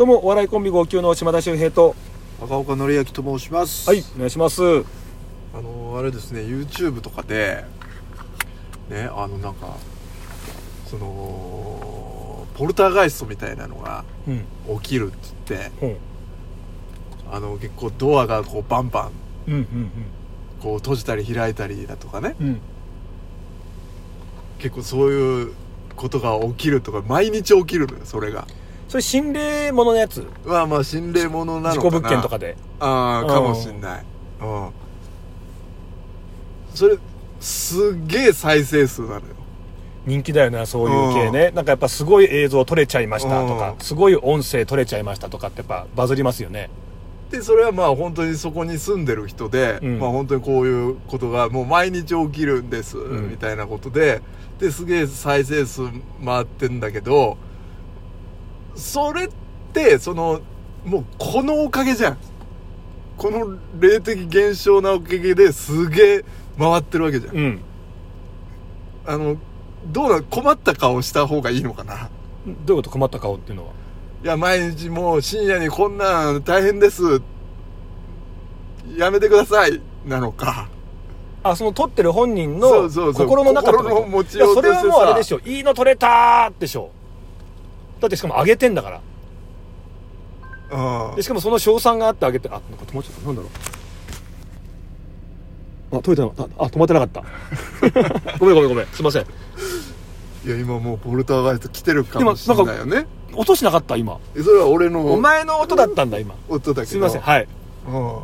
[0.00, 1.94] どうもお笑いコンビ号泣の島田秀平と
[2.42, 3.86] 赤岡典明と申します。
[3.86, 4.62] はいお願いします。
[4.62, 7.66] あのあれですね YouTube とかで
[8.88, 9.76] ねあのなんか
[10.86, 14.78] そのポルターガイストみたいなのがうん。
[14.80, 15.88] 起きるって言ってう。
[15.90, 15.96] ん
[17.30, 19.10] あの結構ドアがこうバンバン
[19.48, 19.90] うんうん
[20.62, 22.36] こう閉じたり開いたりだとかね。
[22.40, 22.60] うんうん。
[24.60, 25.52] 結構そういう
[25.94, 28.48] ことが起きるとか毎日起きるのよそれが
[28.90, 30.26] それ心霊もののやつ？
[30.44, 31.90] まあまあ心霊ものなのかな。
[31.90, 32.56] 事故物件とかで。
[32.80, 34.04] ああかもしんない。
[34.40, 34.70] うん。
[36.74, 36.98] それ
[37.38, 39.20] すっげえ再生数なのよ。
[40.06, 41.52] 人気だよなそういう系ね。
[41.52, 43.78] なんかやっぱすごい映像撮れちゃいましたとかうん。
[43.78, 46.68] すごい音声撮れちゃいましたとかってやっぱバズりますよね。
[47.30, 49.98] でそれはまあ本当にそこに住んでる人で、うん。
[50.00, 53.30] まあ本当にこういうことがもう毎日起きるんです、ん。
[53.30, 54.20] みたいなことで
[54.58, 55.82] ですげえ再生数
[56.24, 57.38] 回ってんだけど
[58.74, 59.28] それっ
[59.72, 60.40] てその
[60.84, 62.18] もうこのおかげじゃん。
[63.16, 66.24] この霊的現象なおかげですげえ
[66.58, 67.60] 回ってるわけじゃん、うん。
[69.06, 69.36] あの
[69.86, 72.08] どうなん困った顔した方がいいのかな。
[72.64, 73.72] どういうこと困った顔っていうのは？
[74.24, 77.02] いや毎日もう深夜にこんなん大変です。
[78.96, 79.80] やめてください。
[80.06, 80.68] なのか。
[81.42, 83.26] あその撮ってる本人のそうそうそう。
[83.26, 84.80] 心の持ちいやようとしてさ。
[84.80, 85.40] それはもうあれでしょ。
[85.40, 86.90] いいの撮れたーでしょ
[88.00, 89.00] だってしかも上げてんだから。
[91.10, 93.26] うんでしかもその賞賛があってあげてあなんか止まっちゃった。
[93.26, 93.48] なんだろ
[95.92, 95.96] う。
[95.96, 96.64] あ止めてなかった。
[96.64, 98.38] あ止まってなかった。
[98.38, 98.86] ごめんごめんごめん。
[98.86, 99.22] すいません。
[100.46, 103.06] いや今もうポルターガイスト来てるかもしれないよね。
[103.34, 104.18] 落としなかった今。
[104.42, 105.12] それは俺の。
[105.12, 106.34] お前の音だったんだ今。
[106.48, 106.86] 音だけど。
[106.86, 107.20] すいません。
[107.20, 107.48] はい。
[107.88, 108.18] うん。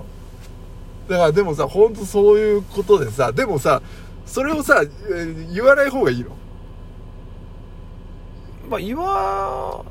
[1.08, 3.80] だからでもさ本当そういうことでさでもさ
[4.24, 6.30] それをさえー言わない方がいいの
[8.68, 9.84] まあ言わ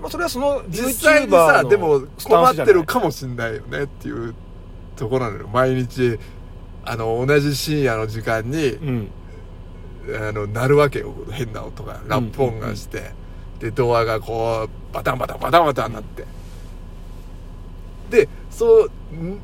[0.00, 4.34] まあそれはその実際にさのでも困ってるかもしんないよねっていう
[4.96, 5.48] ところなのよ。
[5.48, 6.18] 毎日
[6.84, 9.10] あの同じ深夜の時間に、うん。
[10.20, 12.00] あの鳴るわけよ変な音が。
[12.08, 13.12] ラップ音がして、
[13.60, 16.24] でドアがこうバタンバタンバタンバタンなって、
[18.10, 19.40] でそうん？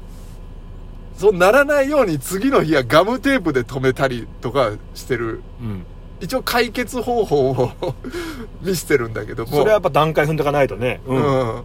[1.17, 5.87] そうならないように次の日はガムテープで止めたりとかしてるうん
[6.21, 7.73] 一応解決方法を
[8.63, 9.51] 見せてるんだけども。
[9.51, 11.01] それはやっぱ段階踏んでいかないとね。
[11.07, 11.63] ううん。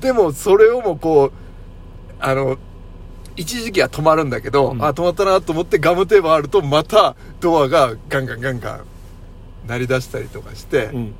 [0.00, 1.32] でもそれをもこう
[2.20, 2.56] あの
[3.36, 4.82] 一時期は止まるんだけど、うん。
[4.82, 8.80] あ止まったなと思ってガムテープあるとまたドアがガンガンガンガン
[9.66, 11.14] 鳴り出したりとかして、うん。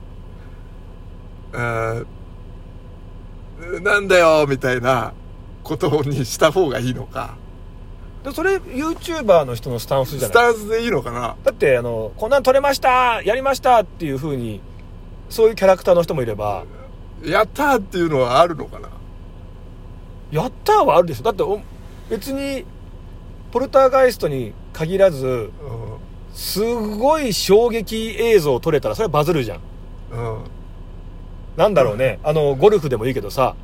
[3.82, 5.12] なんだよみたいな
[5.62, 7.36] ことにした方がいいのか
[8.24, 10.44] でそれ YouTuber の人のスタンスじゃスない？
[10.44, 11.36] タンスでいいのかな？
[11.44, 14.60] だってあのこんなん撮れましたやりましたっていうふうに
[15.28, 16.64] そういうキャラクターの人もいれば
[17.24, 18.88] やったーっていうのはあるのかな？
[20.30, 21.22] やったーはあるでしょ。
[21.22, 21.60] だってお
[22.10, 22.64] 別に
[23.52, 25.50] ポルターガイストに限らずう
[26.34, 29.58] すごい衝撃映像撮れたらそれはバズるじゃん。
[29.58, 29.62] ん。
[30.12, 30.44] うん。
[31.56, 32.18] なんだろうね。
[32.22, 33.54] あのゴルフでもいいけどさ。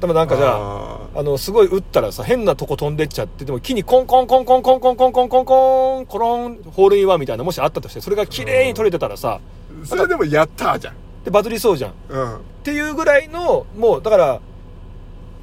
[0.00, 10.94] でもなんかじゃあああのすごい打ったらさ変なとこ飛んでっちゃってでも木にコンコンコンコンコンコンコンコンコンコンコロンホールインワンみたいなもしあったとしてそれが綺麗に撮れてたらさーそれでもやったーじゃん。
[11.24, 11.90] でバズりそうじゃん。
[11.90, 12.40] っうん。
[12.64, 14.40] ていうぐらいのもうだから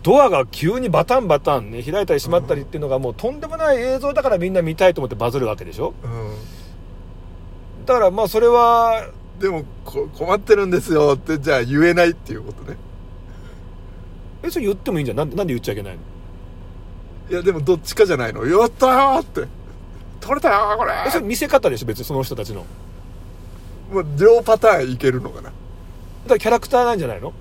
[0.01, 5.93] ドアが急にバタンバタンね開いたり閉まったりっていうのがもうとんでもない映像だからみんな見たいと思ってバズるわけでしょ。
[6.03, 7.85] うん。
[7.85, 9.09] だからまあそれは
[9.39, 12.77] でもこ困ってるんですよってじゃあ言えないっていうことね
[14.43, 15.17] えそれ言ってもいいんじゃん。
[15.17, 15.99] なんでなんで言っちゃいけないの？
[17.29, 18.45] いやでもどっちかじゃないの。
[18.45, 19.47] やったよーって。
[20.19, 20.93] 取れたよーこれ。
[21.07, 22.65] えそれ見せ方でしょ別にその人たちの。
[23.91, 25.49] もう両パターンいけるのかな。
[25.49, 25.53] だか
[26.29, 27.33] らキャラクターなんじゃないの？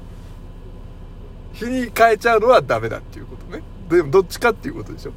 [1.55, 3.63] 日に変えちゃうのはダメだっていうことね。
[3.89, 5.13] でもどっちかっていうことでしょ。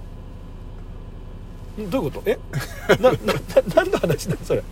[1.90, 2.30] どういうこと？
[2.30, 2.38] え？
[3.00, 3.34] ななな
[3.76, 4.64] 何の話だそれ？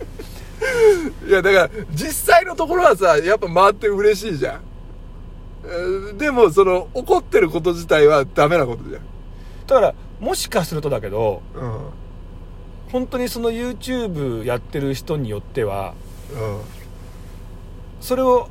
[1.28, 4.60] やだから実際のところはさやっぱ回って嬉しいじゃん。
[4.60, 4.69] えー
[6.16, 9.02] でもその怒ってること自体はダメなことじゃん。
[9.66, 11.80] だからもしかするとだけどうん。
[12.90, 15.94] 本当にその YouTube やってる人によっては
[16.32, 16.60] うん。
[18.00, 18.48] それを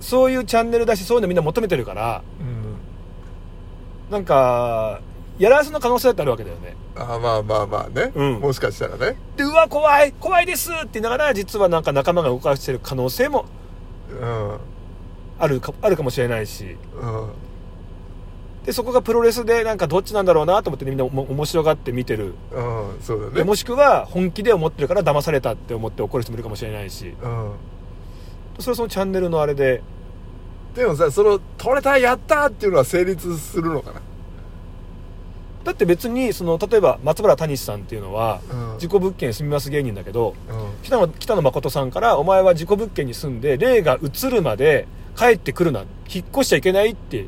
[0.00, 4.12] そういうチャンネルだしそういうのみんな求めてるからうん。
[4.12, 5.00] なんか
[5.38, 6.76] やらせの可能性だってあるわけだよね。
[6.96, 8.40] あまあまあまあね、うん。
[8.40, 9.16] もしかしたらね。
[9.36, 13.46] でうわ怖い怖いですって言いながら実はなんか仲間が動かしてる可能性も
[14.10, 14.58] うん
[15.38, 16.76] あるかあるかもしれないし。
[17.00, 17.30] うん。
[18.64, 22.34] でそこがプロレスでなんかどっちなんだろうなと思ってみんな面白がって見てる。
[22.50, 23.32] うんそうだね。
[23.34, 27.08] でもしくは本気で思ってるから騙されたって思って怒る人もいるかもしれないし。
[27.08, 27.52] うん。
[28.58, 29.82] それはそのチャンネルのあれで。
[30.74, 34.00] でもさその取れたやったっていうのは成立するのかな？
[35.62, 38.78] だって別にその例えば松原谷さんっていうのは、うん。
[38.78, 40.56] 事故物件住みます芸人だけどうん。
[40.82, 47.26] 北野北野誠さんから「お前は事故物件に住んで霊が移るまで帰ってくるな引っ越しちゃいけない」って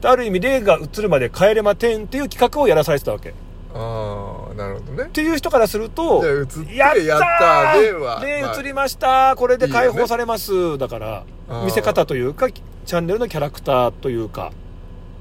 [0.00, 3.30] である意味霊が移るまで帰れまてんっていう企画をやらされてたわけ。
[3.30, 3.32] っ
[3.74, 5.10] ああなるほどね。
[5.12, 11.24] ていう人からするとやったやった霊は霊まあ移りましたこれで解放されますだから
[11.64, 14.52] 見せ方というかチャンネルのキャラクターというか。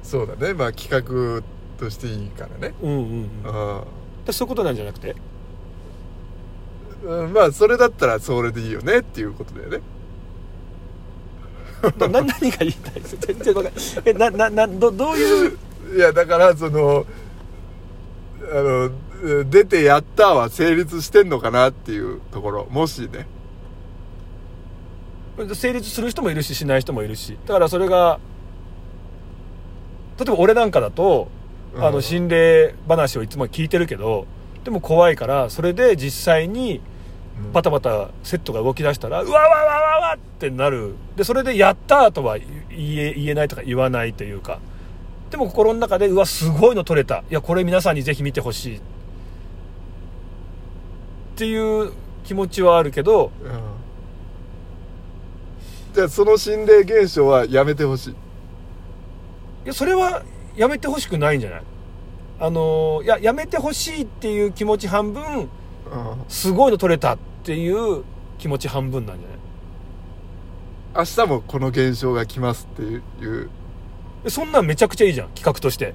[0.03, 0.53] そうだね。
[0.53, 1.41] まあ企画
[1.79, 2.75] としていいからね。
[2.81, 3.29] うんうんうん。
[3.45, 3.83] あ
[4.25, 5.15] でそういうことなんじゃなくて？
[7.07, 9.79] あうんまあそれだったらそれでいいよねっていうことだよね
[11.97, 13.17] な何が言いたいです？
[13.17, 13.83] 全然わかんない。
[14.05, 15.57] えなななどどういう？
[15.95, 17.05] いやだからその
[18.41, 18.91] あの
[19.49, 22.67] 出てやったは成立してんのかなっていうところ。
[22.69, 23.27] もしね。
[25.53, 27.37] 成立する人もいるししない人もいるし。
[27.45, 28.19] だからそれが
[30.17, 31.27] 例えば俺なんかだと、
[31.77, 31.93] あうん。
[31.95, 34.27] の心霊話をいつも聞いてるけど
[34.63, 36.94] でも怖いからそれで実際にうん
[37.53, 40.95] バタバタセットが動き出したらうわわわわわってなる。
[41.15, 42.49] でそれでやったとは言
[42.97, 44.59] え言えないとか言わないというか。
[45.29, 47.23] でも心の中でうわすごいの撮れた。
[47.29, 48.77] いやこれ皆さんにぜひ見てほしい。
[48.77, 48.81] っ
[51.35, 51.91] ていう
[52.23, 53.51] 気持ちはあるけどうん。
[55.93, 58.09] じゃあその心霊現象はやめてほしい。
[58.11, 58.15] い
[59.65, 60.23] やそれは
[60.55, 61.63] やめてほしくないんじゃない？
[62.39, 65.49] あのいややめてほしいっていう気持ち半分うん
[66.27, 68.03] すごいの撮れたっていう
[68.37, 69.37] 気持ち半分なんじゃない？
[70.97, 73.49] 明日もこの現象が来ますっていう。
[74.27, 75.93] そんなんめちゃくちゃいいじゃん企画として。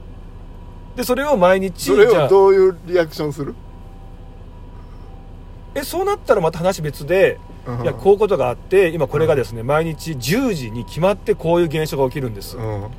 [0.97, 3.55] でそれを毎日それじゃあをどういうリアクションする？
[5.75, 7.83] えそうなったらまた話別で、うん。
[7.83, 12.91] いやこういうことがあって今これがですね毎日10時に決まってこういう現象が起きるんです、だかうん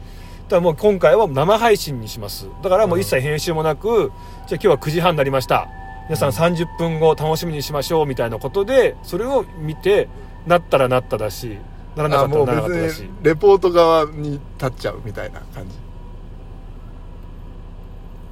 [0.50, 2.48] らもう今回は生配信にします。
[2.62, 4.12] だからもう一切編集もなく、
[4.48, 5.70] じゃあ今日は9時半になりました
[6.10, 10.10] 皆さん30分後楽しみにしましょうみたいなことでそれを見て
[10.46, 11.58] なったらなっただし
[11.96, 13.10] ならなかったらならなかっただし。
[13.22, 15.76] レポート側に立っちゃうみたいな感じ。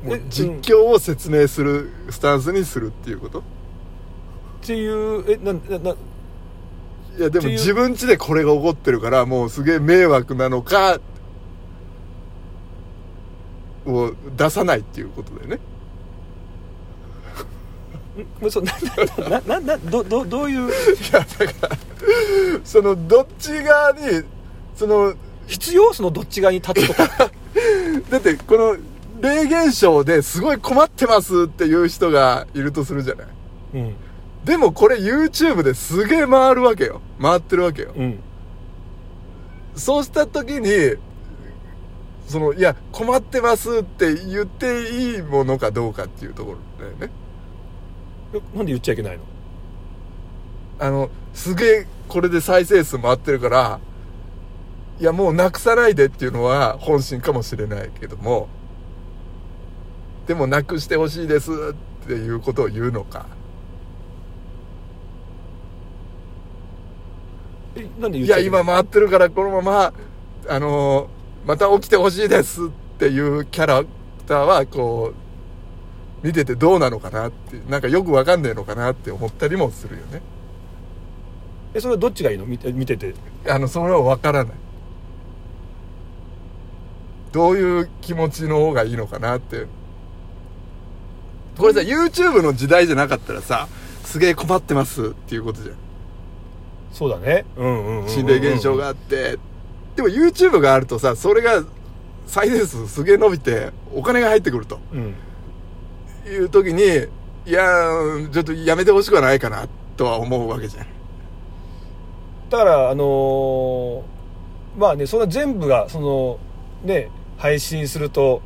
[0.07, 3.39] も実況を説明するスタンスにするっていうこと？
[3.39, 3.43] っ
[4.61, 5.91] ていうえななな
[7.17, 10.99] いやでも自分家でこれが起こってるからもうすげえ迷惑なのか
[13.85, 15.55] を出さないっていうことだよね。
[15.55, 15.59] ん
[18.49, 18.73] そうな
[19.29, 19.39] な。
[19.41, 20.69] なななどどどういう？
[20.69, 20.71] い
[21.11, 21.77] やだから
[22.63, 24.23] そのどっち側に
[24.75, 25.13] その
[25.47, 25.93] 必要？
[25.93, 27.07] そのどっち側に立つとか。
[28.09, 28.77] だってこの
[29.21, 33.27] 霊現象ですごい困ってますっていう人がいるとするじゃない。
[33.73, 33.95] うん。
[34.45, 37.01] でもこれ YouTube ですげえ回るわけよ。
[37.21, 37.91] 回ってるわけよ。
[37.95, 38.19] うん。
[39.75, 40.95] そうした時に
[42.27, 47.09] そのいや困ってますって言っていいものかどうかっていうところだよね。
[47.09, 47.09] え
[48.55, 49.23] なんで言っちゃいけないの？
[50.79, 53.79] あのすげえこれで再生数回ってるから
[54.99, 58.47] いやもうなくさないでっていうのは本心かもしれないけども
[60.27, 61.55] でもなくしてほしいですっ
[62.07, 63.25] ていうことを言うのか。
[67.75, 69.93] えなんで言っいやちゃいけない今回ってるからこのまま
[70.47, 71.09] あの
[71.45, 73.87] また起きてほしいですっていうキャラク
[74.27, 75.28] ターはこう
[76.21, 80.21] 見ててどうなのかなってなんかよくわかんねえのかなって思ったりもするよね。
[81.73, 82.45] えそれはどっちがいいの？
[82.45, 83.13] 見て見てて。
[83.47, 84.53] あのそれはわからない。
[87.31, 89.67] どういう気持ちの方がいいのかなって。
[91.57, 93.67] これさ YouTube の時代じゃなかったらさ
[94.03, 95.75] すげえ困ってますっていうことじゃん。
[96.91, 97.45] そうだね。
[97.55, 99.37] うんうんうんうん心霊現象があって。
[99.95, 101.63] でも YouTube があるとさそれが
[102.25, 104.79] 再生数すげえ伸びてお金が入ってくると。
[104.91, 105.13] うん
[106.29, 106.83] いう時に
[107.45, 109.67] いやーちょっとやめてほしくはないかな
[109.97, 110.85] とは思うわけじゃん。
[112.49, 114.01] だからあのー
[114.77, 116.39] まあねその全部がその
[116.83, 118.41] ね配信すると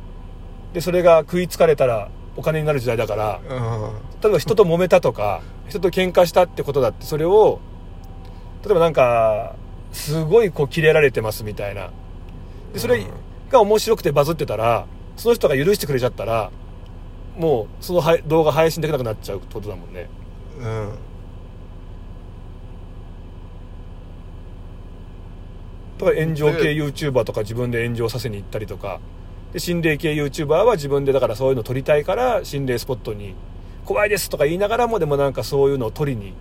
[0.72, 3.92] でそれが食いつかれたらお金になる時代だからうん。
[4.22, 7.60] 例えば人と揉めたとか人と喧嘩したってことだってそれを
[8.64, 9.54] 例えばなんか
[9.92, 11.90] すごいこうキレられてますみたいな。
[12.72, 13.06] でそれうん
[13.50, 14.86] が面白くてバズってたら
[15.16, 16.50] その人が許してくれちゃったら
[17.36, 20.08] もうそのはい動画配信できなくなっちゃうってことだもんね。
[20.58, 20.90] うん。
[25.98, 29.00] だから炎上系で YouTuber とか自分で炎上させに行ったりとか。
[29.52, 33.36] で心霊系 YouTuber は自分でだからそういうの撮りたいから心霊スポットに
[33.84, 36.34] 怖いですとか言いながらもでもなんかそういうのを撮りに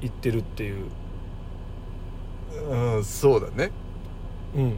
[0.00, 0.84] 行ってるっていう。
[2.68, 3.72] うんうんそうだね。
[4.54, 4.70] うん。
[4.70, 4.74] っ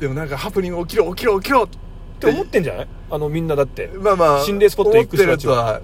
[0.00, 1.68] でもなんかハプニング起きろ起きろ起きろ
[2.28, 2.88] って思ってんじゃない？
[3.10, 3.90] あのみんなだって。
[3.94, 5.80] まあまあ心霊スポット行く人たちは。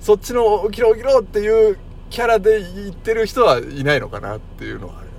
[0.00, 1.78] そっちの起きろ起きろっていう
[2.10, 5.12] キャラで言ってる人はいないのかなっていうのはあるよ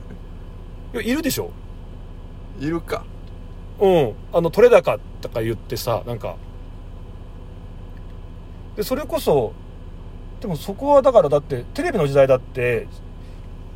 [1.02, 1.06] ね。
[1.06, 1.52] いやいるでしょ。
[2.60, 3.04] いるか。
[3.80, 4.14] うん。
[4.32, 6.38] あの取れ高とか言ってさなんか。
[8.76, 9.54] でそれこそ
[10.40, 12.88] でもそこはだからだってテレビの時代だって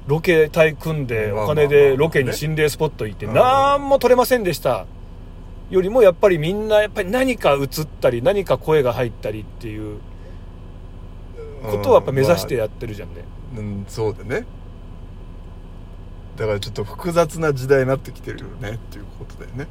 [0.08, 4.86] ロケ隊組んでお金でロケに心霊スポット行ってうん何も取れませんでした
[5.70, 10.00] よりもやっぱりみんなやっぱり何か映ったり何か声が入ったりっていう
[11.64, 13.24] ことはやっぱ目指してやってるじゃんね、
[13.58, 14.46] うん、そうだね。
[16.36, 19.68] だからちょっと複雑な時代になってきてるよねっていうことだよね。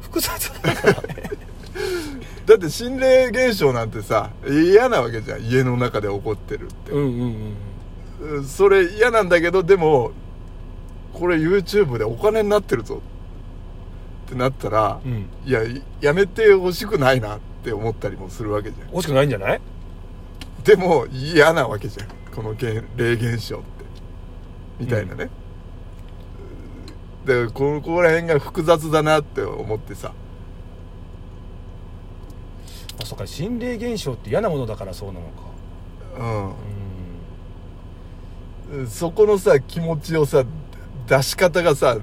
[0.00, 1.30] 複雑だからね。
[2.44, 5.42] だって心霊現象なんてさ嫌なわけじゃん。
[5.42, 7.56] 家の中で起こってるって、うんうん
[8.20, 8.44] うんうん。
[8.44, 10.12] それ嫌なんだけどでも
[11.12, 13.00] これ YouTube でお金になってるぞ
[14.32, 15.28] ってなったら、うん。
[15.44, 15.60] いや
[16.00, 18.88] やめてほしくないなって思ったりもするわけじゃん。
[18.88, 19.60] 欲しくないんじゃない？
[20.64, 22.08] でも嫌なわけじゃん。
[22.34, 23.66] この現霊現象って。
[24.80, 25.28] みたいなね、
[27.26, 30.12] でここら辺が複雑だなって思ってさ。
[33.00, 35.32] あそうか心霊現象って嫌なものだからそうなのか。
[38.72, 38.78] うん。
[38.80, 38.86] うん。
[38.88, 40.44] そこのさ気持ちをさ
[41.06, 41.98] 出し方がさ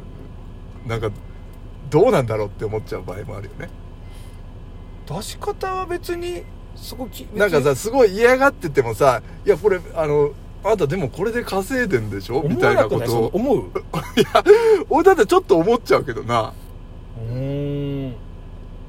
[0.85, 1.09] なんか
[1.89, 3.69] どうなんだろうって思っちゃう場合もあるよね。
[5.07, 6.43] 出し方は別に
[6.75, 10.31] そこきなんかさすごい嫌がっててもさ「いやこれあの
[10.63, 13.21] あなたでもこれで稼いでんでしょ?」み思たいなことを。
[13.23, 13.63] の思う？
[14.89, 16.53] 俺だってちょっと思っちゃうけどな。
[17.17, 18.15] うーん。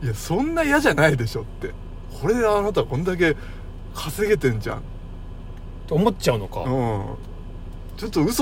[0.02, 1.72] いやそんな嫌じゃないでしょって。
[2.20, 3.36] これであなたこんだけ
[3.94, 4.82] 稼げてんじゃん。
[5.86, 7.04] と思っちゃうのか、うん。
[7.96, 8.32] ちょっと嘘